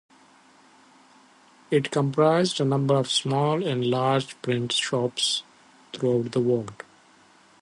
It 1.69 1.91
comprised 1.91 2.59
a 2.59 2.65
number 2.65 2.95
of 2.95 3.11
small 3.11 3.63
and 3.63 3.85
large 3.85 4.35
print 4.41 4.71
shops 4.71 5.43
throughout 5.93 6.31
the 6.31 6.39
world. 6.39 6.81